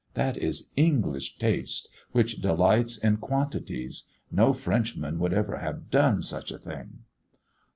That 0.15 0.35
is 0.35 0.71
English 0.75 1.37
taste, 1.37 1.87
which 2.11 2.41
delights 2.41 2.97
in 2.97 3.17
quantities: 3.17 4.09
no 4.31 4.51
Frenchman 4.51 5.19
would 5.19 5.31
ever 5.31 5.57
have 5.57 5.91
done 5.91 6.23
such 6.23 6.51
a 6.51 6.57
thing! 6.57 7.03